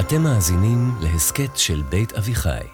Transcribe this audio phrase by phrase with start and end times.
[0.00, 2.64] אתם מאזינים להסכת של בית אביחי.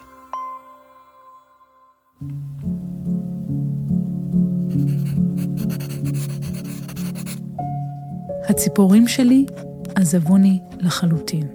[8.48, 9.46] הציפורים שלי
[9.94, 11.46] עזבוני לחלוטין.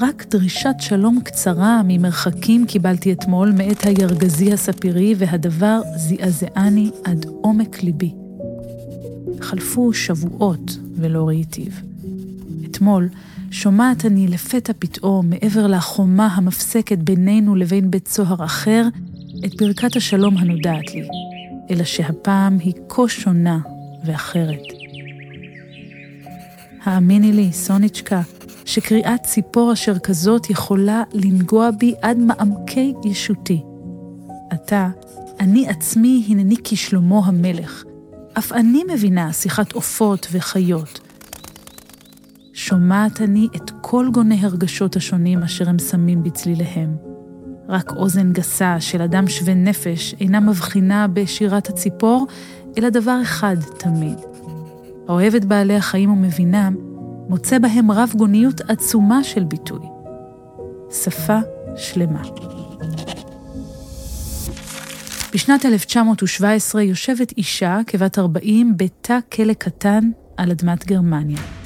[0.00, 8.14] רק דרישת שלום קצרה ממרחקים קיבלתי אתמול מאת הירגזי הספירי, והדבר זעזעני עד עומק ליבי.
[9.40, 11.72] חלפו שבועות ולא ראיתיו.
[12.64, 13.08] אתמול
[13.52, 18.88] שומעת אני לפתע פתאום, מעבר לחומה המפסקת בינינו לבין בית סוהר אחר,
[19.44, 21.08] את ברכת השלום הנודעת לי,
[21.70, 23.58] אלא שהפעם היא כה שונה
[24.04, 24.62] ואחרת.
[26.82, 28.20] האמיני לי, סוניצ'קה,
[28.64, 33.62] שקריאת ציפור אשר כזאת יכולה לנגוע בי עד מעמקי ישותי.
[34.50, 34.88] עתה,
[35.40, 37.84] אני עצמי הנני כשלמה המלך.
[38.38, 41.11] אף אני מבינה שיחת עופות וחיות.
[42.66, 46.96] שומעת אני את כל גוני הרגשות השונים אשר הם שמים בצליליהם.
[47.68, 52.26] רק אוזן גסה של אדם שווה נפש אינה מבחינה בשירת הציפור,
[52.78, 54.18] אלא דבר אחד תמיד.
[55.08, 56.76] האוהב את בעלי החיים ומבינם,
[57.28, 59.86] מוצא בהם רב גוניות עצומה של ביטוי.
[60.90, 61.38] שפה
[61.76, 62.22] שלמה.
[65.34, 71.61] בשנת 1917 יושבת אישה כבת 40 בתא כלא קטן על אדמת גרמניה.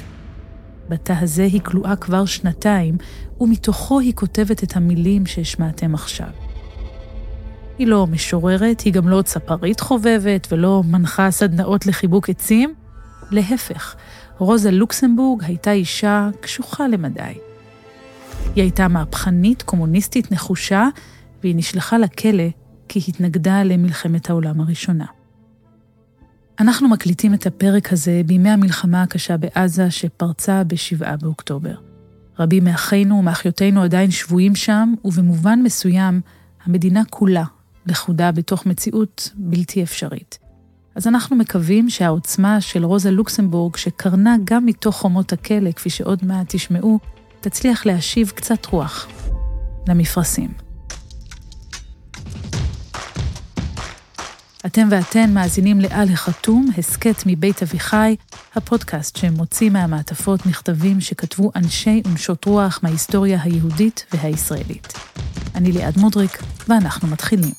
[0.88, 2.96] בתא הזה היא כלואה כבר שנתיים,
[3.40, 6.28] ומתוכו היא כותבת את המילים שהשמעתם עכשיו.
[7.78, 12.74] היא לא משוררת, היא גם לא צפרית חובבת ולא מנחה סדנאות לחיבוק עצים.
[13.30, 13.94] להפך,
[14.38, 17.38] רוזה לוקסמבורג הייתה אישה קשוחה למדי.
[18.54, 20.88] היא הייתה מהפכנית, קומוניסטית נחושה,
[21.42, 22.48] והיא נשלחה לכלא
[22.88, 25.15] כי התנגדה למלחמת העולם הראשונה.
[26.60, 31.74] אנחנו מקליטים את הפרק הזה בימי המלחמה הקשה בעזה שפרצה ב-7 באוקטובר.
[32.38, 36.20] רבים מאחינו ומאחיותינו עדיין שבויים שם, ובמובן מסוים,
[36.64, 37.44] המדינה כולה
[37.86, 40.38] לכודה בתוך מציאות בלתי אפשרית.
[40.94, 46.46] אז אנחנו מקווים שהעוצמה של רוזה לוקסמבורג, שקרנה גם מתוך חומות הכלא, כפי שעוד מעט
[46.54, 46.98] תשמעו,
[47.40, 49.08] תצליח להשיב קצת רוח
[49.88, 50.65] למפרשים.
[54.66, 58.16] אתם ואתן מאזינים לעל החתום, הסכת מבית אביחי,
[58.54, 64.92] הפודקאסט שמוציא מהמעטפות מכתבים שכתבו אנשי ונשות רוח מההיסטוריה היהודית והישראלית.
[65.54, 67.52] אני ליעד מודריק, ואנחנו מתחילים.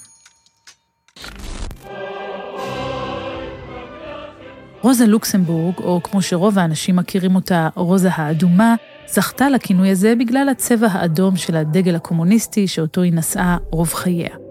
[4.81, 8.75] רוזה לוקסמבורג, או כמו שרוב האנשים מכירים אותה, רוזה האדומה,
[9.07, 14.46] זכתה לכינוי הזה בגלל הצבע האדום של הדגל הקומוניסטי שאותו היא נשאה רוב חייה.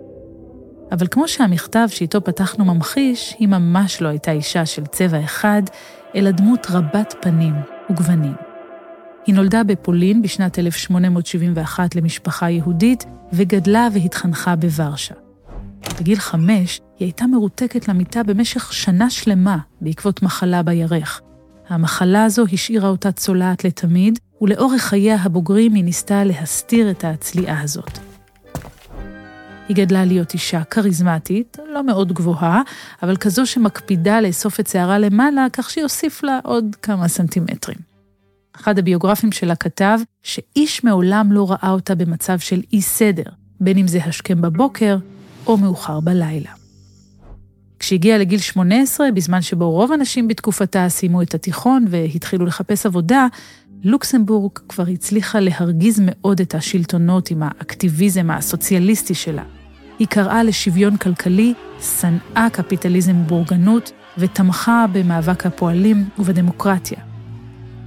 [0.92, 5.62] אבל כמו שהמכתב שאיתו פתחנו ממחיש, היא ממש לא הייתה אישה של צבע אחד,
[6.14, 7.54] אלא דמות רבת פנים
[7.90, 8.34] וגוונים.
[9.26, 15.14] היא נולדה בפולין בשנת 1871 למשפחה יהודית, וגדלה והתחנכה בוורשה.
[16.00, 21.20] בגיל חמש היא הייתה מרותקת למיטה במשך שנה שלמה בעקבות מחלה בירך.
[21.68, 28.15] המחלה הזו השאירה אותה צולעת לתמיד, ולאורך חייה הבוגרים היא ניסתה להסתיר את הצליעה הזאת.
[29.68, 32.62] היא גדלה להיות אישה כריזמטית, לא מאוד גבוהה,
[33.02, 37.78] אבל כזו שמקפידה לאסוף את שערה למעלה, כך שיוסיף לה עוד כמה סנטימטרים.
[38.56, 43.88] אחד הביוגרפים שלה כתב שאיש מעולם לא ראה אותה במצב של אי סדר, בין אם
[43.88, 44.96] זה השכם בבוקר
[45.46, 46.50] או מאוחר בלילה.
[47.78, 53.26] כשהגיעה לגיל 18, בזמן שבו רוב הנשים בתקופתה סיימו את התיכון והתחילו לחפש עבודה,
[53.84, 59.55] לוקסמבורג כבר הצליחה להרגיז מאוד את השלטונות עם האקטיביזם הסוציאליסטי שלה.
[59.98, 66.98] היא קראה לשוויון כלכלי, שנאה קפיטליזם ובורגנות, ותמכה במאבק הפועלים ובדמוקרטיה.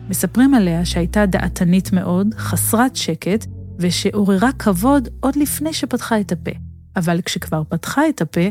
[0.10, 3.46] מספרים עליה שהייתה דעתנית מאוד, חסרת שקט,
[3.80, 6.52] ושעוררה כבוד עוד לפני שפתחה את הפה.
[6.96, 8.42] אבל כשכבר פתחה את הפה,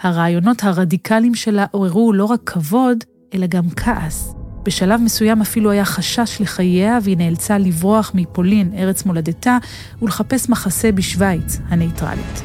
[0.00, 4.34] הרעיונות הרדיקליים שלה עוררו לא רק כבוד, אלא גם כעס.
[4.64, 9.58] בשלב מסוים אפילו היה חשש לחייה, והיא נאלצה לברוח מפולין, ארץ מולדתה,
[10.02, 12.42] ולחפש מחסה בשוויץ, הנייטרלית.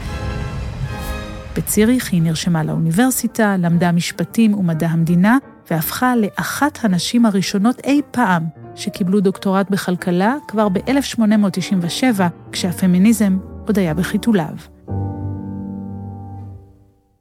[1.58, 5.38] בציריך היא נרשמה לאוניברסיטה, למדה משפטים ומדע המדינה,
[5.72, 8.44] והפכה לאחת הנשים הראשונות אי פעם
[8.76, 12.22] שקיבלו דוקטורט בכלכלה כבר ב-1897,
[12.52, 13.38] כשהפמיניזם
[13.68, 14.54] עוד היה בחיתוליו.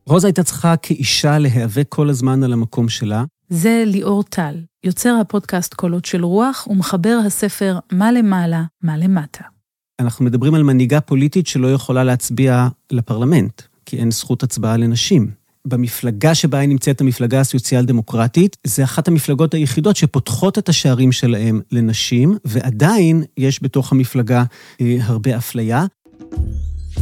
[0.06, 3.24] רוזה הייתה צריכה כאישה להיאבק כל הזמן על המקום שלה.
[3.48, 4.54] זה ליאור טל,
[4.84, 9.44] יוצר הפודקאסט קולות של רוח ומחבר הספר מה למעלה, מה למטה.
[10.00, 15.30] אנחנו מדברים על מנהיגה פוליטית שלא יכולה להצביע לפרלמנט, כי אין זכות הצבעה לנשים.
[15.64, 22.38] במפלגה שבה היא נמצאת, המפלגה הסוציאל-דמוקרטית, זה אחת המפלגות היחידות שפותחות את השערים שלהם לנשים,
[22.44, 24.44] ועדיין יש בתוך המפלגה
[24.80, 25.86] אה, הרבה אפליה.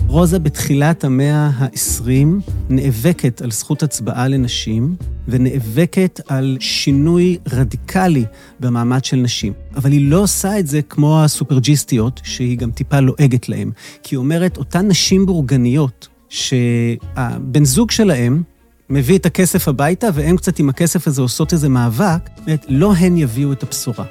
[0.07, 4.97] רוזה בתחילת המאה ה-20 נאבקת על זכות הצבעה לנשים,
[5.29, 8.25] ונאבקת על שינוי רדיקלי
[8.61, 9.53] במעמד של נשים.
[9.77, 13.71] אבל היא לא עושה את זה כמו הסופרג'יסטיות, שהיא גם טיפה לועגת להן.
[14.03, 18.43] כי היא אומרת, אותן נשים בורגניות, שהבן זוג שלהם
[18.91, 23.17] מביא את הכסף הביתה, והן קצת עם הכסף הזה עושות איזה מאבק, אומרת, לא הן
[23.17, 24.05] יביאו את הבשורה.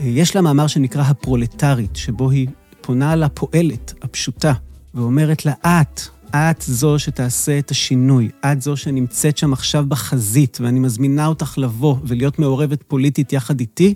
[0.00, 2.48] יש לה מאמר שנקרא הפרולטרית, שבו היא
[2.80, 4.52] פונה לפועלת הפשוטה,
[4.94, 6.00] ואומרת לה, את,
[6.34, 11.96] את זו שתעשה את השינוי, את זו שנמצאת שם עכשיו בחזית, ואני מזמינה אותך לבוא
[12.04, 13.94] ולהיות מעורבת פוליטית יחד איתי,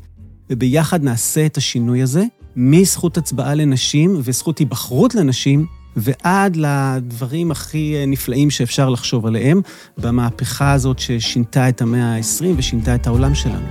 [0.50, 2.24] וביחד נעשה את השינוי הזה,
[2.56, 5.66] מזכות הצבעה לנשים וזכות היבחרות לנשים,
[6.00, 9.60] ועד לדברים הכי נפלאים שאפשר לחשוב עליהם,
[9.98, 13.66] במהפכה הזאת ששינתה את המאה ה-20 ושינתה את העולם שלנו.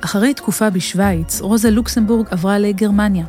[0.00, 3.26] אחרי תקופה בשוויץ, רוזה לוקסמבורג עברה לגרמניה.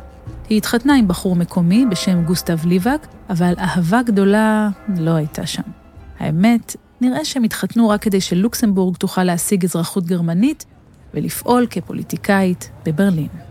[0.48, 5.62] היא התחתנה עם בחור מקומי בשם גוסטב ליבק, אבל אהבה גדולה לא הייתה שם.
[6.18, 10.64] האמת, נראה שהם התחתנו רק כדי שלוקסמבורג תוכל להשיג אזרחות גרמנית
[11.14, 13.45] ולפעול כפוליטיקאית בברלין.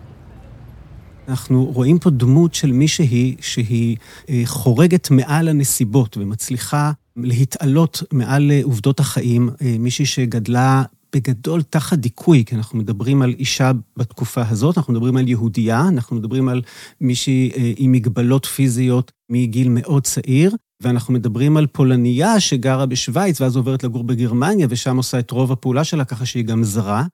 [1.27, 3.97] אנחנו רואים פה דמות של מישהי שהיא
[4.29, 10.83] אה, חורגת מעל הנסיבות ומצליחה להתעלות מעל אה, עובדות החיים, אה, מישהי שגדלה
[11.15, 16.15] בגדול תחת דיכוי, כי אנחנו מדברים על אישה בתקופה הזאת, אנחנו מדברים על יהודייה, אנחנו
[16.15, 16.61] מדברים על
[17.01, 23.83] מישהי עם מגבלות פיזיות מגיל מאוד צעיר, ואנחנו מדברים על פולניה שגרה בשוויץ ואז עוברת
[23.83, 27.05] לגור בגרמניה, ושם עושה את רוב הפעולה שלה, ככה שהיא גם זרה.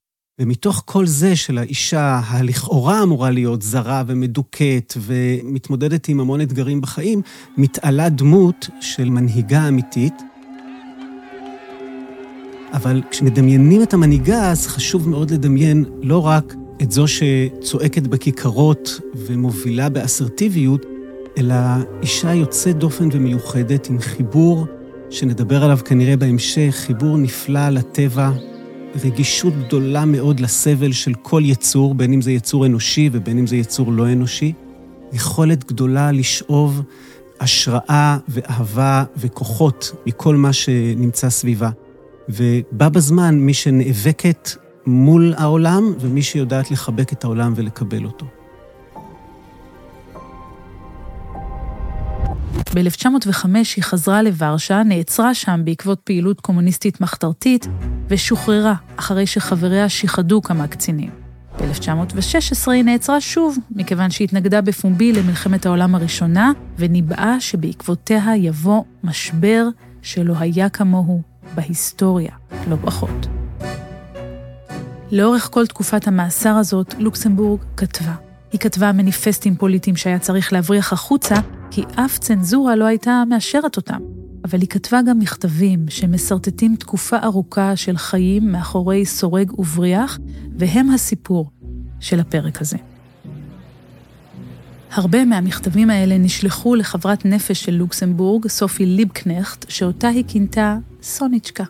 [0.42, 7.22] ומתוך כל זה של האישה הלכאורה אמורה להיות זרה ומדוכאת ומתמודדת עם המון אתגרים בחיים,
[7.58, 10.14] מתעלה דמות של מנהיגה אמיתית,
[12.74, 19.90] אבל כשמדמיינים את המנהיגה, אז חשוב מאוד לדמיין לא רק את זו שצועקת בכיכרות ומובילה
[19.90, 20.86] באסרטיביות,
[21.38, 21.56] אלא
[22.02, 24.66] אישה יוצאת דופן ומיוחדת עם חיבור
[25.10, 28.32] שנדבר עליו כנראה בהמשך, חיבור נפלא לטבע,
[28.96, 33.56] רגישות גדולה מאוד לסבל של כל יצור, בין אם זה יצור אנושי ובין אם זה
[33.56, 34.54] יצור לא אנושי,
[35.14, 36.82] יכולת גדולה לשאוב
[37.40, 41.70] השראה ואהבה וכוחות מכל מה שנמצא סביבה.
[42.30, 44.50] ובה בזמן מי שנאבקת
[44.86, 48.26] מול העולם ומי שיודעת לחבק את העולם ולקבל אותו.
[52.74, 53.46] ב-1905
[53.76, 57.68] היא חזרה לוורשה, נעצרה שם בעקבות פעילות קומוניסטית מחתרתית,
[58.08, 61.10] ושוחררה אחרי שחבריה שיחדו כמה קצינים.
[61.60, 69.68] ב-1916 היא נעצרה שוב, מכיוון שהתנגדה בפומבי למלחמת העולם הראשונה, וניבאה שבעקבותיה יבוא משבר
[70.02, 71.22] שלא היה כמוהו
[71.56, 72.32] בהיסטוריה,
[72.70, 73.28] לא פחות.
[75.12, 78.31] לאורך כל תקופת המאסר הזאת, לוקסמבורג כתבה.
[78.52, 81.36] היא כתבה מניפסטים פוליטיים שהיה צריך להבריח החוצה,
[81.72, 84.00] כי אף צנזורה לא הייתה מאשרת אותם.
[84.46, 90.20] אבל היא כתבה גם מכתבים שמסרטטים תקופה ארוכה של חיים מאחורי סורג ובריח,
[90.58, 91.50] והם הסיפור
[92.00, 92.78] של הפרק הזה.
[94.92, 101.64] הרבה מהמכתבים האלה נשלחו לחברת נפש של לוקסמבורג, סופי ליבקנכט, שאותה היא כינתה סוניצ'קה.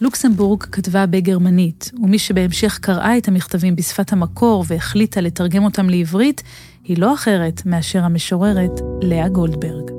[0.00, 6.42] לוקסמבורג כתבה בגרמנית, ומי שבהמשך קראה את המכתבים בשפת המקור והחליטה לתרגם אותם לעברית,
[6.84, 9.90] היא לא אחרת מאשר המשוררת לאה גולדברג.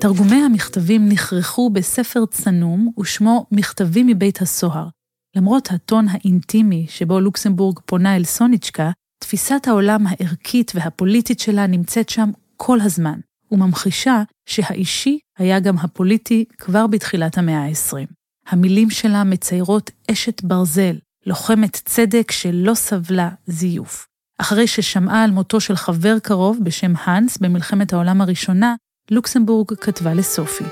[0.00, 4.88] תרגומי המכתבים נכרכו בספר צנום ושמו מכתבים מבית הסוהר.
[5.36, 12.30] למרות הטון האינטימי שבו לוקסמבורג פונה אל סוניצ'קה, תפיסת העולם הערכית והפוליטית שלה נמצאת שם
[12.56, 18.19] כל הזמן, וממחישה שהאישי היה גם הפוליטי כבר בתחילת המאה ה-20.
[18.50, 24.06] המילים שלה מציירות אשת ברזל, לוחמת צדק שלא סבלה זיוף.
[24.38, 28.74] אחרי ששמעה על מותו של חבר קרוב בשם האנס במלחמת העולם הראשונה,
[29.10, 30.64] לוקסמבורג כתבה לסופי.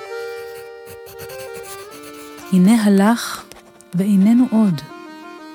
[2.53, 3.45] הנה הלך
[3.95, 4.81] ואיננו עוד.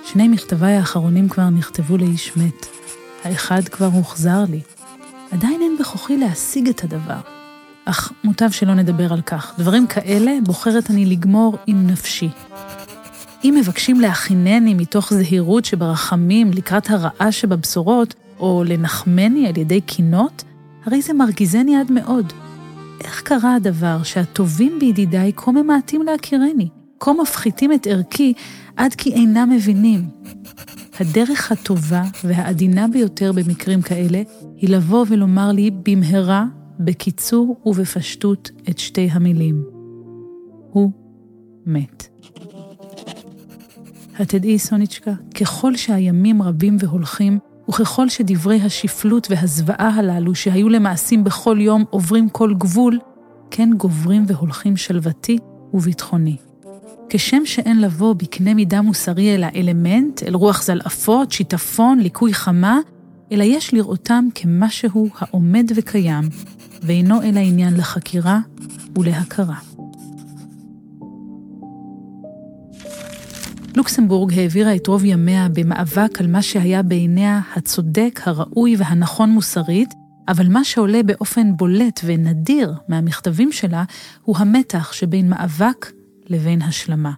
[0.06, 2.66] שני מכתביי האחרונים כבר נכתבו לאיש מת.
[3.24, 4.62] האחד כבר הוחזר לי.
[5.32, 7.33] עדיין אין בכוחי להשיג את הדבר.
[7.86, 9.54] אך מוטב שלא נדבר על כך.
[9.60, 12.30] דברים כאלה בוחרת אני לגמור עם נפשי.
[13.44, 20.44] אם מבקשים להכינני מתוך זהירות שברחמים לקראת הרעה שבבשורות, או לנחמני על ידי קינות,
[20.86, 22.34] הרי זה מרגיזני עד מאוד.
[23.04, 28.34] איך קרה הדבר שהטובים בידידיי כה ממעטים להכירני, כה מפחיתים את ערכי
[28.78, 30.10] עד כי אינם מבינים?
[31.00, 34.22] הדרך הטובה והעדינה ביותר במקרים כאלה
[34.58, 36.46] היא לבוא ולומר לי במהרה
[36.80, 39.64] בקיצור ובפשטות את שתי המילים.
[40.72, 40.92] הוא
[41.66, 42.08] מת.
[44.20, 47.40] התדעי, סוניצ'קה, ככל שהימים רבים והולכים,
[47.70, 53.00] וככל שדברי השפלות והזוועה הללו שהיו למעשים בכל יום עוברים כל גבול,
[53.52, 55.38] כן גוברים והולכים שלוותי
[55.74, 56.38] וביטחוני.
[57.10, 62.80] כשם שאין לבוא בקנה מידה מוסרי אל האלמנט, אל רוח זלעפות, שיטפון, ליקוי חמה,
[63.32, 66.24] אלא יש לראותם כמשהו העומד וקיים,
[66.84, 68.40] ואינו אלא עניין לחקירה
[68.98, 69.60] ולהכרה.
[73.76, 79.94] לוקסמבורג העבירה את רוב ימיה במאבק על מה שהיה בעיניה הצודק, הראוי והנכון מוסרית,
[80.28, 83.84] אבל מה שעולה באופן בולט ונדיר מהמכתבים שלה,
[84.22, 85.92] הוא המתח שבין מאבק
[86.30, 87.12] לבין השלמה.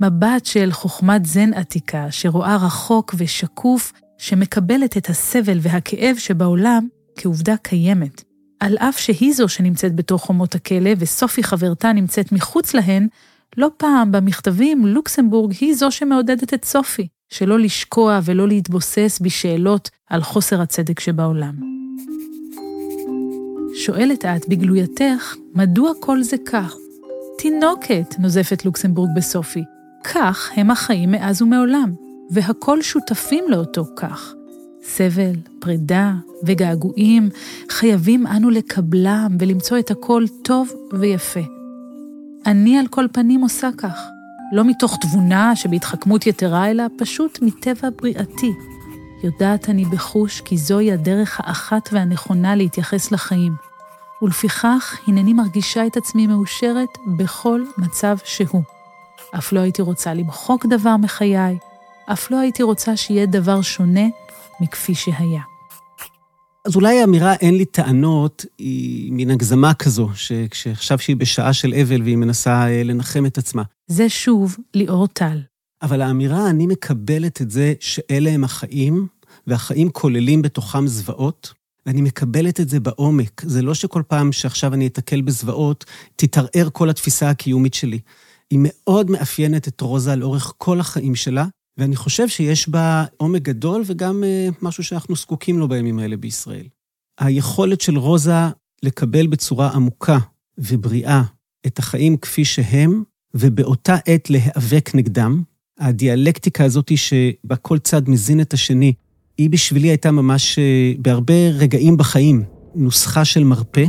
[0.00, 8.23] מבט של חוכמת זן עתיקה, שרואה רחוק ושקוף, שמקבלת את הסבל והכאב שבעולם כעובדה קיימת.
[8.60, 13.08] על אף שהיא זו שנמצאת בתוך חומות הכלא, וסופי חברתה נמצאת מחוץ להן,
[13.56, 20.22] לא פעם במכתבים לוקסמבורג היא זו שמעודדת את סופי, שלא לשקוע ולא להתבוסס בשאלות על
[20.22, 21.54] חוסר הצדק שבעולם.
[23.76, 26.74] שואלת את בגלויתך, מדוע כל זה כך?
[27.38, 29.62] תינוקת, נוזפת לוקסמבורג בסופי.
[30.04, 31.94] כך הם החיים מאז ומעולם,
[32.30, 34.34] והכל שותפים לאותו כך.
[34.84, 36.12] סבל, פרידה
[36.42, 37.28] וגעגועים,
[37.70, 41.40] חייבים אנו לקבלם ולמצוא את הכל טוב ויפה.
[42.46, 44.06] אני על כל פנים עושה כך,
[44.52, 48.52] לא מתוך תבונה שבהתחכמות יתרה, אלא פשוט מטבע בריאתי.
[49.24, 53.52] יודעת אני בחוש כי זוהי הדרך האחת והנכונה להתייחס לחיים,
[54.22, 56.88] ולפיכך הנני מרגישה את עצמי מאושרת
[57.18, 58.62] בכל מצב שהוא.
[59.38, 61.58] אף לא הייתי רוצה למחוק דבר מחיי,
[62.12, 64.08] אף לא הייתי רוצה שיהיה דבר שונה
[64.60, 65.40] מכפי שהיה.
[66.64, 72.02] אז אולי האמירה אין לי טענות היא מין הגזמה כזו, שכשעכשיו שהיא בשעה של אבל
[72.02, 73.62] והיא מנסה אה, לנחם את עצמה.
[73.86, 75.40] זה שוב ליאור טל.
[75.82, 79.06] אבל האמירה, אני מקבלת את זה שאלה הם החיים,
[79.46, 81.52] והחיים כוללים בתוכם זוועות,
[81.86, 83.42] ואני מקבלת את זה בעומק.
[83.44, 85.84] זה לא שכל פעם שעכשיו אני אתקל בזוועות,
[86.16, 87.98] תתערער כל התפיסה הקיומית שלי.
[88.50, 91.44] היא מאוד מאפיינת את רוזה לאורך כל החיים שלה,
[91.78, 96.66] ואני חושב שיש בה עומק גדול וגם uh, משהו שאנחנו זקוקים לו בימים האלה בישראל.
[97.18, 98.48] היכולת של רוזה
[98.82, 100.18] לקבל בצורה עמוקה
[100.58, 101.22] ובריאה
[101.66, 103.02] את החיים כפי שהם,
[103.34, 105.42] ובאותה עת להיאבק נגדם,
[105.78, 108.92] הדיאלקטיקה הזאת שבה כל צד מזין את השני,
[109.38, 113.84] היא בשבילי הייתה ממש, אה, בהרבה רגעים בחיים, נוסחה של מרפא.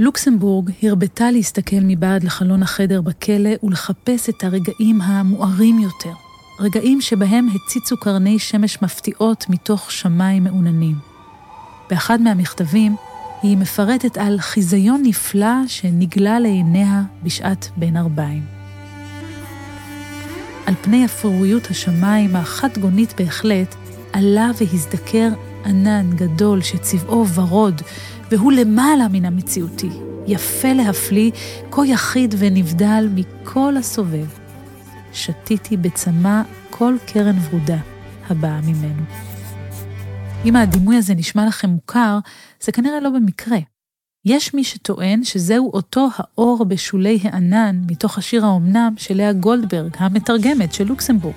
[0.00, 6.12] לוקסמבורג הרבתה להסתכל מבעד לחלון החדר בכלא ולחפש את הרגעים המוארים יותר,
[6.60, 10.94] רגעים שבהם הציצו קרני שמש מפתיעות מתוך שמיים מעוננים.
[11.90, 12.96] באחד מהמכתבים
[13.42, 18.42] היא מפרטת על חיזיון נפלא שנגלה לעיניה בשעת בין ארבעים.
[20.66, 23.74] על פני אפרוריות השמיים החד-גונית בהחלט,
[24.12, 25.28] עלה והזדקר
[25.64, 27.82] ענן גדול שצבעו ורוד,
[28.30, 29.90] והוא למעלה מן המציאותי,
[30.26, 31.30] יפה להפליא,
[31.70, 34.26] כה יחיד ונבדל מכל הסובב.
[35.12, 37.78] שתיתי בצמא כל קרן ורודה
[38.30, 39.02] הבאה ממנו.
[40.44, 42.18] אם הדימוי הזה נשמע לכם מוכר,
[42.60, 43.58] זה כנראה לא במקרה.
[44.24, 50.72] יש מי שטוען שזהו אותו האור בשולי הענן מתוך השיר האומנם של לאה גולדברג, המתרגמת
[50.72, 51.34] של לוקסמבורג.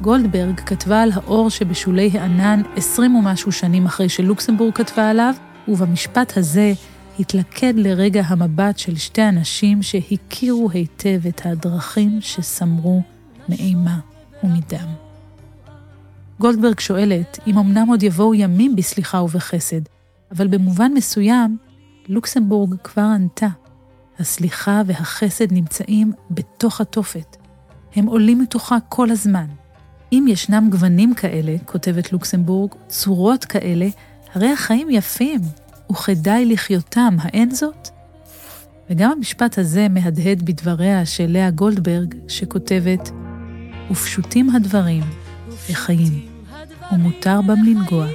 [0.00, 5.34] גולדברג כתבה על האור שבשולי הענן עשרים ומשהו שנים אחרי שלוקסמבורג כתבה עליו,
[5.68, 6.72] ובמשפט הזה
[7.18, 13.02] התלכד לרגע המבט של שתי אנשים שהכירו היטב את הדרכים שסמרו
[13.48, 13.98] מאימה
[14.44, 14.88] ומדם.
[16.40, 19.80] גולדברג שואלת אם אמנם עוד יבואו ימים בסליחה ובחסד,
[20.30, 21.56] אבל במובן מסוים,
[22.08, 23.48] לוקסמבורג כבר ענתה.
[24.18, 27.36] הסליחה והחסד נמצאים בתוך התופת.
[27.96, 29.46] הם עולים מתוכה כל הזמן.
[30.12, 33.88] אם ישנם גוונים כאלה, כותבת לוקסמבורג, צורות כאלה,
[34.34, 35.40] הרי החיים יפים,
[35.92, 37.88] וכדאי לחיותם, האין זאת?
[38.90, 43.10] וגם המשפט הזה מהדהד בדבריה של לאה גולדברג, שכותבת,
[43.90, 45.02] ופשוטים הדברים,
[45.70, 46.28] וחיים,
[46.92, 48.06] ומותר בם לנגוע,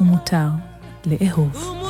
[0.00, 0.48] ומותר
[1.06, 1.85] לאהוב.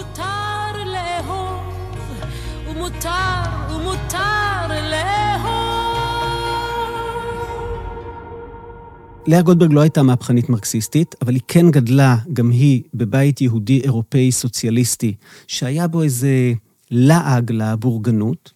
[9.29, 14.33] לאה גולדברג לא הייתה מהפכנית מרקסיסטית, אבל היא כן גדלה, גם היא, בבית יהודי אירופאי
[14.33, 15.15] סוציאליסטי,
[15.47, 16.53] שהיה בו איזה
[16.91, 18.53] לעג לבורגנות.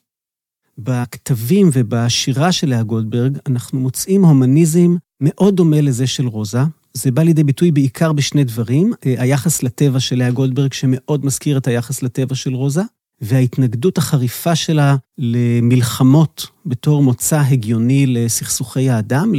[0.79, 6.63] בכתבים ובשירה של לאה גולדברג אנחנו מוצאים הומניזם מאוד דומה לזה של רוזה.
[6.95, 11.67] זה בא לידי ביטוי בעיקר בשני דברים, היחס לטבע של לאה גולדברג שמאוד מזכיר את
[11.67, 12.83] היחס לטבע של רוזה,
[13.21, 19.33] וההתנגדות החריפה שלה למלחמות בתור מוצא הגיוני לסכסוכי האדם.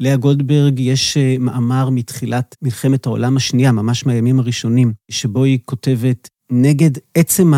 [0.00, 6.28] ללאה גולדברג יש אה, מאמר מתחילת מלחמת העולם השנייה, ממש מהימים הראשונים, שבו היא כותבת
[6.52, 7.52] נגד עצם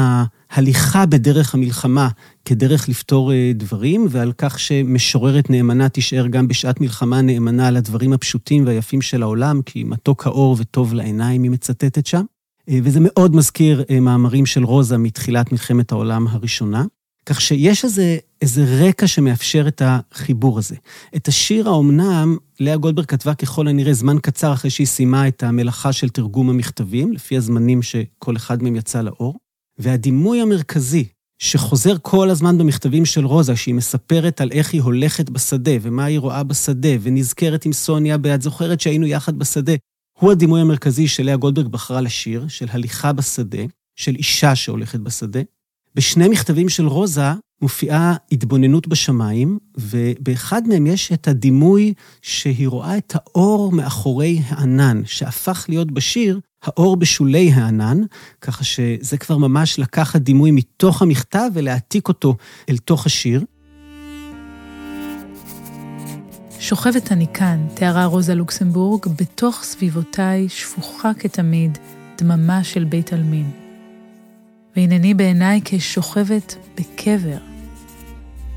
[0.50, 2.09] ההליכה בדרך המלחמה
[2.45, 8.12] כדרך לפתור אה, דברים, ועל כך שמשוררת נאמנה תישאר גם בשעת מלחמה נאמנה על הדברים
[8.12, 12.25] הפשוטים והיפים של העולם, כי מתוק האור וטוב לעיניים, היא מצטטת שם.
[12.69, 16.85] אה, וזה מאוד מזכיר אה, מאמרים של רוזה מתחילת מלחמת העולם הראשונה.
[17.26, 20.76] כך שיש איזה, איזה רקע שמאפשר את החיבור הזה.
[21.17, 25.93] את השיר האומנם, לאה גולדברג כתבה ככל הנראה זמן קצר אחרי שהיא סיימה את המלאכה
[25.93, 29.38] של תרגום המכתבים, לפי הזמנים שכל אחד מהם יצא לאור.
[29.79, 31.05] והדימוי המרכזי
[31.38, 36.19] שחוזר כל הזמן במכתבים של רוזה, שהיא מספרת על איך היא הולכת בשדה, ומה היא
[36.19, 39.73] רואה בשדה, ונזכרת עם סוניה, ואת זוכרת שהיינו יחד בשדה,
[40.21, 43.62] הוא הדימוי המרכזי שלאה גולדברג בחרה לשיר, של הליכה בשדה,
[43.97, 45.41] של אישה שהולכת בשדה.
[45.95, 53.12] בשני מכתבים של רוזה מופיעה התבוננות בשמיים, ובאחד מהם יש את הדימוי שהיא רואה את
[53.15, 58.00] האור מאחורי הענן, שהפך להיות בשיר האור בשולי הענן,
[58.41, 62.37] ככה שזה כבר ממש לקחת דימוי מתוך המכתב ולהעתיק אותו
[62.69, 63.45] אל תוך השיר.
[66.62, 71.79] שוכבת אני כאן, תיארה רוזה לוקסמבורג, בתוך סביבותיי שפוכה כתמיד
[72.19, 73.50] דממה של בית עלמין.
[74.76, 77.37] והנני בעיניי כשוכבת בקבר.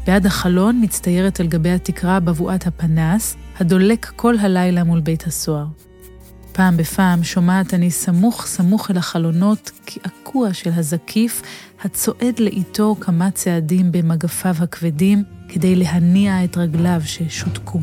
[0.07, 5.65] בעד החלון מצטיירת על גבי התקרה בבואת הפנס, הדולק כל הלילה מול בית הסוהר.
[6.51, 11.41] פעם בפעם שומעת אני סמוך סמוך אל החלונות קעקוע של הזקיף,
[11.83, 17.79] הצועד לאיתו כמה צעדים במגפיו הכבדים, כדי להניע את רגליו ששותקו.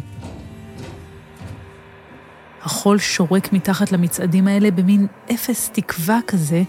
[2.62, 6.62] החול שורק מתחת למצעדים האלה במין אפס תקווה כזה,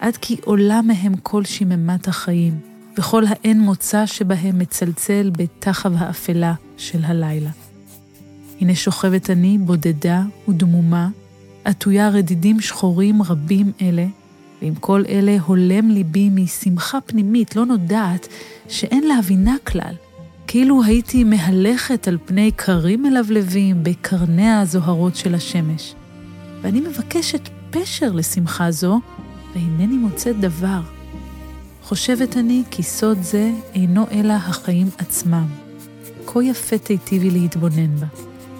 [0.00, 2.58] עד כי עולה מהם כל שיממת החיים,
[2.98, 7.50] וכל האין מוצא שבהם מצלצל בתחב האפלה של הלילה.
[8.60, 11.08] הנה שוכבת אני, בודדה ודמומה,
[11.64, 14.06] עטויה רדידים שחורים רבים אלה,
[14.62, 18.28] ועם כל אלה הולם ליבי משמחה פנימית לא נודעת,
[18.68, 19.94] שאין להבינה כלל,
[20.46, 25.94] כאילו הייתי מהלכת על פני כרים מלבלבים בקרניה הזוהרות של השמש.
[26.62, 29.00] ואני מבקשת פשר לשמחה זו,
[29.54, 30.80] ואינני מוצאת דבר.
[31.82, 35.46] חושבת אני כי סוד זה אינו אלא החיים עצמם.
[36.26, 38.06] כה יפה תיטיבי להתבונן בה,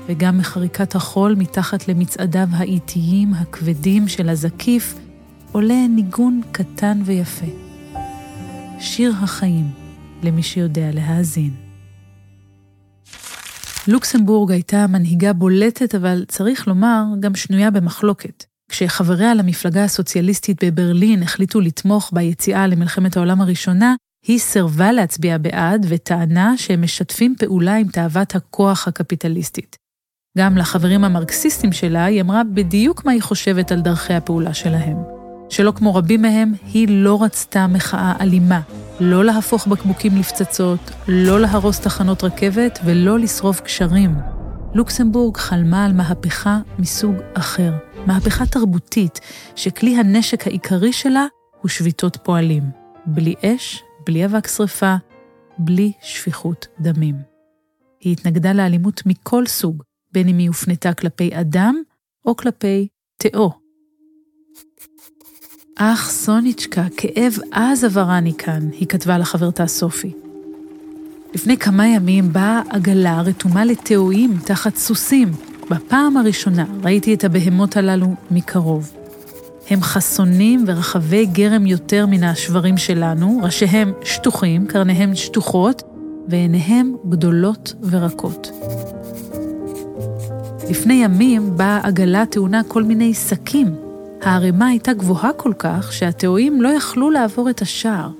[0.06, 4.94] וגם מחריקת החול מתחת למצעדיו האיטיים הכבדים של הזקיף,
[5.52, 7.46] עולה ניגון קטן ויפה.
[8.80, 9.66] שיר החיים,
[10.22, 11.65] למי שיודע להאזין.
[13.88, 18.44] לוקסמבורג הייתה מנהיגה בולטת, אבל צריך לומר, גם שנויה במחלוקת.
[18.70, 23.94] כשחבריה למפלגה הסוציאליסטית בברלין החליטו לתמוך ביציאה למלחמת העולם הראשונה,
[24.26, 29.76] היא סירבה להצביע בעד וטענה שהם משתפים פעולה עם תאוות הכוח הקפיטליסטית.
[30.38, 35.15] גם לחברים המרקסיסטים שלה היא אמרה בדיוק מה היא חושבת על דרכי הפעולה שלהם.
[35.50, 38.60] שלא כמו רבים מהם, היא לא רצתה מחאה אלימה,
[39.00, 44.14] לא להפוך בקבוקים לפצצות, לא להרוס תחנות רכבת ולא לשרוף קשרים.
[44.74, 47.72] לוקסמבורג חלמה על מהפכה מסוג אחר,
[48.06, 49.20] מהפכה תרבותית,
[49.56, 51.26] שכלי הנשק העיקרי שלה
[51.60, 52.62] הוא שביתות פועלים.
[53.06, 54.94] בלי אש, בלי אבק שרפה,
[55.58, 57.14] בלי שפיכות דמים.
[58.00, 59.82] היא התנגדה לאלימות מכל סוג,
[60.12, 61.76] בין אם היא הופנתה כלפי אדם
[62.24, 63.50] או כלפי תאו.
[65.78, 70.12] אך סוניצ'קה, כאב עז עברני כאן, היא כתבה לחברתה סופי.
[71.34, 75.32] לפני כמה ימים באה עגלה רתומה לתאואים תחת סוסים.
[75.70, 78.92] בפעם הראשונה ראיתי את הבהמות הללו מקרוב.
[79.70, 85.82] הם חסונים ורחבי גרם יותר מן השברים שלנו, ראשיהם שטוחים, קרניהם שטוחות,
[86.28, 88.50] ועיניהם גדולות ורקות.
[90.70, 93.85] לפני ימים באה עגלה טעונה כל מיני שקים,
[94.26, 98.10] הערימה הייתה גבוהה כל כך שהתאואים לא יכלו לעבור את השער.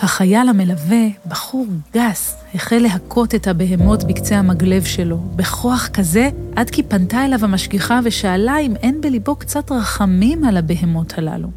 [0.00, 6.82] החייל המלווה, בחור גס, החל להכות את הבהמות בקצה המגלב שלו, בכוח כזה, עד כי
[6.82, 11.48] פנתה אליו המשגיחה ושאלה אם אין בליבו קצת רחמים על הבהמות הללו.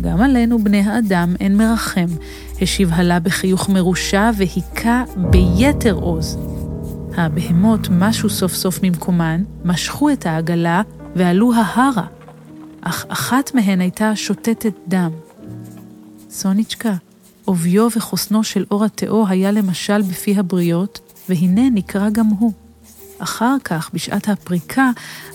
[0.00, 2.06] גם עלינו, בני האדם, אין מרחם,
[2.62, 6.38] השיב הלה בחיוך מרושע והיכה ביתר עוז.
[7.16, 10.82] הבהמות משו סוף סוף ממקומן, משכו את העגלה
[11.16, 12.06] ועלו ההרה,
[12.80, 15.10] אך אחת מהן הייתה שותתת דם.
[16.30, 16.94] סוניצ'קה,
[17.44, 22.52] עוביו וחוסנו של אור התאו היה למשל בפי הבריות, והנה נקרא גם הוא.
[23.18, 24.90] אחר כך, בשעת הפריקה,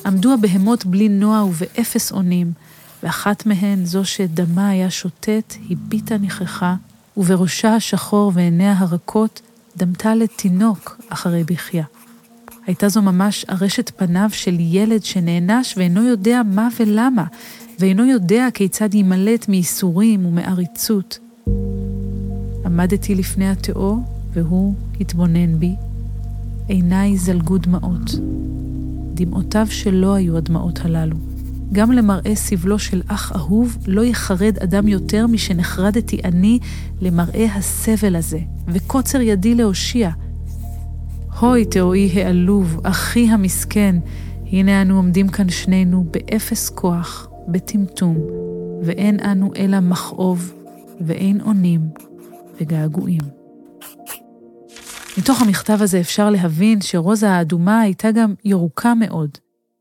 [0.06, 2.52] עמדו הבהמות בלי נוע ובאפס אונים,
[3.04, 6.76] ואחת מהן, זו שדמה היה שוטט, הביטה נכחה,
[7.18, 9.42] ובראשה השחור ועיניה הרכות,
[9.78, 11.86] דמתה לתינוק אחרי בחייה.
[12.66, 17.26] הייתה זו ממש ארשת פניו של ילד שנענש ואינו יודע מה ולמה,
[17.80, 21.20] ואינו יודע כיצד יימלט מייסורים ומעריצות.
[22.66, 24.00] עמדתי לפני התיאור,
[24.34, 25.76] והוא התבונן בי.
[26.68, 28.12] עיניי זלגו דמעות.
[29.14, 31.18] דמעותיו שלו היו הדמעות הללו.
[31.72, 36.60] גם למראה סבלו של אח אהוב לא יחרד אדם יותר משנחרדתי אני
[37.02, 40.10] למראה הסבל הזה, וקוצר ידי להושיע.
[41.42, 43.96] הוי תאוי העלוב, אחי המסכן,
[44.46, 48.18] הנה אנו עומדים כאן שנינו באפס כוח, בטמטום,
[48.84, 50.54] ואין אנו אלא מכאוב,
[51.02, 51.82] ואין אונים
[52.62, 53.22] וגעגועים.
[55.18, 59.30] מתוך המכתב הזה אפשר להבין שרוזה האדומה הייתה גם ירוקה מאוד.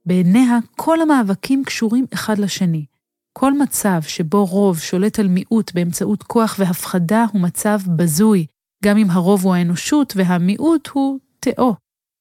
[0.07, 2.85] בעיניה כל המאבקים קשורים אחד לשני.
[3.33, 8.47] כל מצב שבו רוב שולט על מיעוט באמצעות כוח והפחדה הוא מצב בזוי,
[8.85, 11.75] גם אם הרוב הוא האנושות והמיעוט הוא תאו.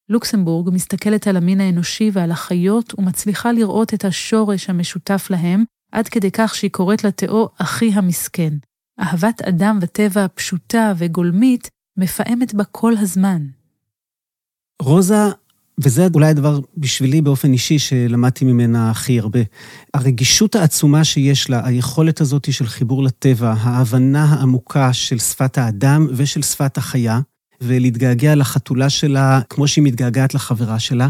[0.10, 6.32] לוקסמבורג מסתכלת על המין האנושי ועל החיות ומצליחה לראות את השורש המשותף להם, עד כדי
[6.32, 8.54] כך שהיא קוראת לתאו אחי המסכן.
[9.00, 13.46] אהבת אדם וטבע פשוטה וגולמית מפעמת בה כל הזמן.
[14.82, 15.26] רוזה,
[15.84, 19.40] וזה אולי הדבר בשבילי באופן אישי שלמדתי ממנה הכי הרבה,
[19.94, 26.42] הרגישות העצומה שיש לה, היכולת הזאת של חיבור לטבע, ההבנה העמוקה של שפת האדם ושל
[26.42, 27.20] שפת החיה,
[27.62, 31.10] ולהתגעגע לחתולה שלה כמו שהיא מתגעגעת לחברה שלה,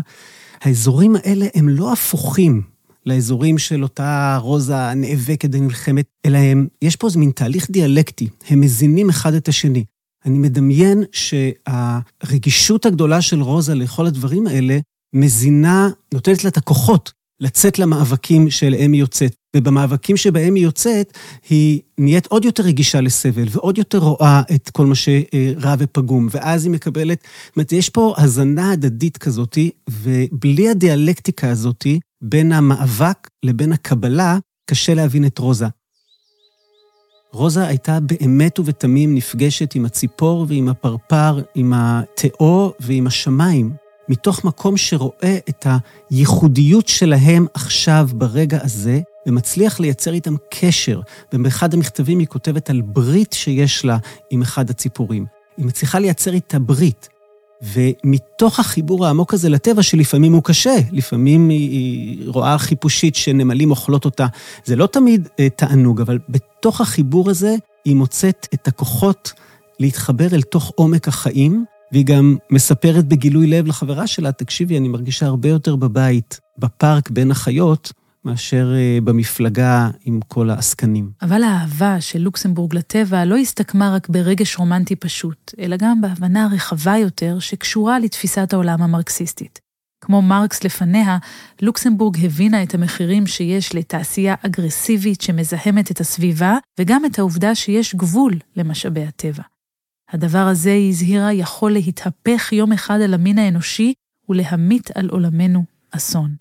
[0.61, 2.61] האזורים האלה הם לא הפוכים
[3.05, 8.61] לאזורים של אותה רוזה הנאבקת ונלחמת, אלא הם, יש פה איזה מין תהליך דיאלקטי, הם
[8.61, 9.83] מזינים אחד את השני.
[10.25, 14.79] אני מדמיין שהרגישות הגדולה של רוזה לכל הדברים האלה
[15.13, 19.35] מזינה, נותנת לה את הכוחות לצאת למאבקים שאליהם היא יוצאת.
[19.55, 21.17] ובמאבקים שבהם היא יוצאת,
[21.49, 26.65] היא נהיית עוד יותר רגישה לסבל, ועוד יותר רואה את כל מה שרע ופגום, ואז
[26.65, 29.57] היא מקבלת, זאת אומרת, יש פה הזנה הדדית כזאת,
[29.89, 31.87] ובלי הדיאלקטיקה הזאת,
[32.21, 34.37] בין המאבק לבין הקבלה,
[34.69, 35.67] קשה להבין את רוזה.
[37.33, 43.73] רוזה הייתה באמת ובתמים נפגשת עם הציפור ועם הפרפר, עם התאו ועם השמיים,
[44.09, 45.67] מתוך מקום שרואה את
[46.09, 51.01] הייחודיות שלהם עכשיו, ברגע הזה, ומצליח לייצר איתם קשר.
[51.33, 53.97] ובאחד המכתבים היא כותבת על ברית שיש לה
[54.29, 55.25] עם אחד הציפורים.
[55.57, 57.09] היא מצליחה לייצר איתה ברית.
[57.61, 64.27] ומתוך החיבור העמוק הזה לטבע, שלפעמים הוא קשה, לפעמים היא רואה חיפושית שנמלים אוכלות אותה,
[64.65, 69.33] זה לא תמיד אה, תענוג, אבל בתוך החיבור הזה היא מוצאת את הכוחות
[69.79, 75.25] להתחבר אל תוך עומק החיים, והיא גם מספרת בגילוי לב לחברה שלה, תקשיבי, אני מרגישה
[75.25, 77.93] הרבה יותר בבית, בפארק בין החיות,
[78.25, 81.11] מאשר אה, במפלגה עם כל העסקנים.
[81.21, 86.97] אבל האהבה של לוקסמבורג לטבע לא הסתכמה רק ברגש רומנטי פשוט, אלא גם בהבנה רחבה
[86.97, 89.59] יותר שקשורה לתפיסת העולם המרקסיסטית.
[90.01, 91.17] כמו מרקס לפניה,
[91.61, 98.33] לוקסמבורג הבינה את המחירים שיש לתעשייה אגרסיבית שמזהמת את הסביבה, וגם את העובדה שיש גבול
[98.55, 99.43] למשאבי הטבע.
[100.11, 103.93] הדבר הזה, היא הזהירה, יכול להתהפך יום אחד על המין האנושי
[104.29, 106.35] ולהמיט על עולמנו אסון.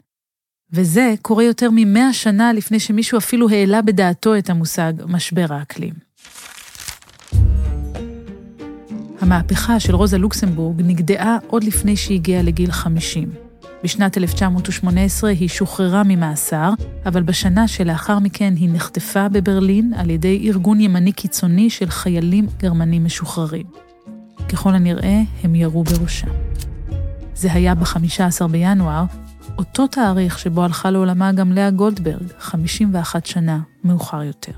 [0.73, 5.95] וזה קורה יותר ממאה שנה לפני שמישהו אפילו העלה בדעתו את המושג משבר האקלים.
[9.21, 13.48] המהפכה של רוזה לוקסמבורג נגדעה עוד לפני שהגיעה לגיל 50.
[13.85, 16.71] בשנת 1918 היא שוחררה ממאסר,
[17.07, 23.05] אבל בשנה שלאחר מכן היא נחטפה בברלין על ידי ארגון ימני קיצוני של חיילים גרמנים
[23.05, 23.67] משוחררים.
[24.49, 26.27] ככל הנראה, הם ירו בראשה.
[27.35, 29.05] זה היה ב-15 בינואר,
[29.59, 34.53] אותו תאריך שבו הלכה לעולמה גם לאה גולדברג, 51 שנה מאוחר יותר.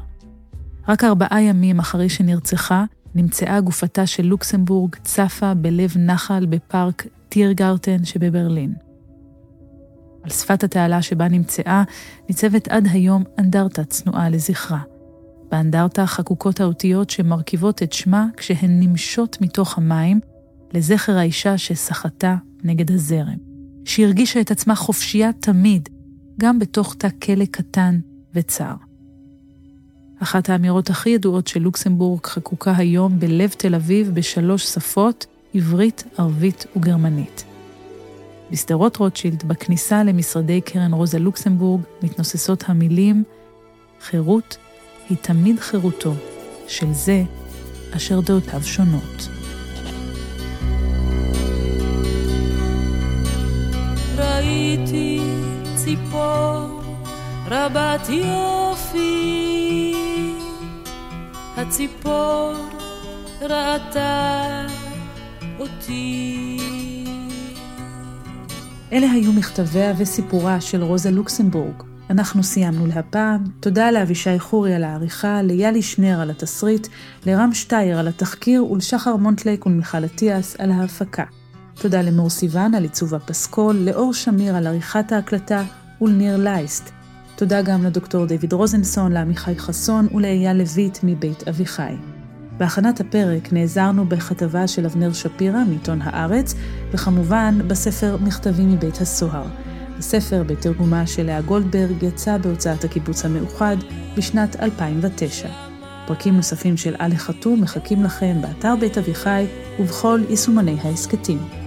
[0.88, 8.89] רק ארבעה ימים אחרי שנרצחה, נמצאה גופתה של לוקסמבורג צפה בלב נחל בפארק טירגרטן שבברלין.
[10.22, 11.82] על שפת התעלה שבה נמצאה,
[12.28, 14.80] ניצבת עד היום אנדרטה צנועה לזכרה.
[15.50, 20.20] באנדרטה חקוקות האותיות שמרכיבות את שמה כשהן נמשות מתוך המים,
[20.74, 23.50] לזכר האישה שסחטה נגד הזרם.
[23.84, 25.88] שהרגישה את עצמה חופשייה תמיד,
[26.40, 28.00] גם בתוך תא כלא קטן
[28.34, 28.74] וצר.
[30.22, 36.66] אחת האמירות הכי ידועות של לוקסמבורג חקוקה היום בלב תל אביב בשלוש שפות, עברית, ערבית
[36.76, 37.49] וגרמנית.
[38.50, 43.24] בשדרות רוטשילד, בכניסה למשרדי קרן רוזה לוקסמבורג, מתנוססות המילים
[44.00, 44.56] חירות
[45.08, 46.14] היא תמיד חירותו
[46.68, 47.22] של זה
[47.96, 49.28] אשר דעותיו שונות.
[54.16, 55.20] ראיתי
[55.74, 56.82] ציפור
[57.46, 59.94] רבת יופי,
[61.56, 62.52] הציפור
[63.40, 64.66] ראתה
[65.58, 66.69] אותי.
[68.92, 71.82] אלה היו מכתביה וסיפורה של רוזה לוקסמבורג.
[72.10, 73.44] אנחנו סיימנו להפעם.
[73.60, 76.88] תודה לאבישי חורי על העריכה, ליאלי שנר על התסריט,
[77.26, 81.24] לרם שטייר על התחקיר ולשחר מונטלייק ולמיכל אטיאס על ההפקה.
[81.74, 85.64] תודה למור סיוון על עיצוב הפסקול, לאור שמיר על עריכת ההקלטה
[86.00, 86.90] ולניר לייסט.
[87.36, 92.19] תודה גם לדוקטור דיוויד רוזנסון, לעמיחי חסון ולאייל לויט מבית אביחי.
[92.60, 96.54] בהכנת הפרק נעזרנו בכתבה של אבנר שפירא מעיתון הארץ,
[96.92, 99.46] וכמובן בספר מכתבים מבית הסוהר.
[99.98, 103.76] הספר, בתרגומה של לאה גולדברג, יצא בהוצאת הקיבוץ המאוחד
[104.16, 105.48] בשנת 2009.
[106.06, 109.46] פרקים נוספים של עלי חתום מחכים לכם באתר בית אביחי
[109.78, 111.59] ובכל יישומני ההסכתים.